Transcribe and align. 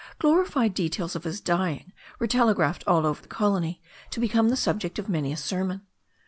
Glorified 0.17 0.73
details 0.73 1.15
of 1.15 1.25
his 1.25 1.39
dying 1.39 1.93
were 2.17 2.25
telegraphed 2.25 2.83
all 2.87 3.05
over 3.05 3.21
the 3.21 3.27
colony, 3.27 3.83
to 4.09 4.19
become 4.19 4.49
the 4.49 4.55
subject 4.57 4.97
of 4.97 5.07
many 5.07 5.31
a 5.31 5.37
sermon. 5.37 5.83